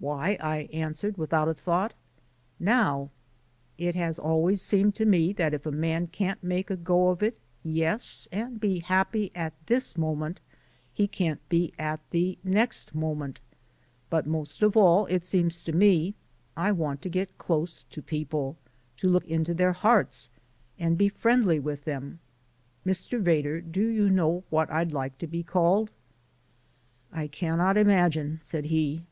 'Why,' 0.00 0.36
I 0.40 0.62
answered 0.72 1.16
without 1.16 1.46
a 1.48 1.54
thought, 1.54 1.94
'Now.' 2.58 3.08
It 3.78 3.94
has 3.94 4.18
always 4.18 4.60
seemed 4.60 4.96
to 4.96 5.06
me 5.06 5.32
that 5.34 5.54
if 5.54 5.64
a 5.64 5.70
man 5.70 6.08
can't 6.08 6.42
make 6.42 6.70
a 6.70 6.76
go 6.76 7.10
of 7.10 7.22
it, 7.22 7.38
yes, 7.62 8.26
and 8.32 8.58
be 8.58 8.80
happy 8.80 9.30
at 9.32 9.52
this 9.66 9.96
moment, 9.96 10.40
he 10.92 11.06
can't 11.06 11.38
be 11.48 11.72
at 11.78 12.00
the 12.10 12.36
next 12.42 12.96
moment. 12.96 13.38
But 14.10 14.26
most 14.26 14.60
of 14.60 14.76
all, 14.76 15.06
it 15.06 15.24
seems 15.24 15.62
to 15.62 15.70
me, 15.72 16.16
I 16.56 16.72
want 16.72 17.00
to 17.02 17.08
get 17.08 17.38
close 17.38 17.84
to 17.84 18.02
people, 18.02 18.56
to 18.96 19.08
look 19.08 19.28
into 19.28 19.54
their 19.54 19.72
hearts, 19.72 20.30
and 20.80 20.98
be 20.98 21.08
friendly 21.08 21.60
with 21.60 21.84
them. 21.84 22.18
Mr. 22.84 23.20
Vedder, 23.20 23.60
do 23.60 23.86
you 23.86 24.10
know 24.10 24.42
what 24.50 24.68
I'd 24.68 24.90
like 24.90 25.16
to 25.18 25.28
be 25.28 25.44
called?" 25.44 25.92
"I 27.12 27.28
cannot 27.28 27.76
imagine," 27.76 28.40
said 28.42 28.64
he. 28.64 29.04